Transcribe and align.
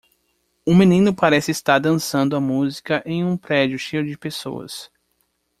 Um 0.65 0.73
menino 0.75 1.13
parece 1.13 1.51
estar 1.51 1.77
dançando 1.77 2.35
a 2.35 2.41
música 2.41 3.03
em 3.05 3.23
um 3.23 3.37
prédio 3.37 3.77
cheio 3.77 4.03
de 4.03 4.17
pessoas. 4.17 4.89